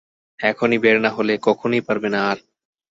এখনই 0.39 0.77
বের 0.83 0.97
না 1.01 1.09
হলে, 1.09 1.33
কখনোই 1.41 1.81
পারবে 1.87 2.09
না 2.13 2.19
আর। 2.31 2.37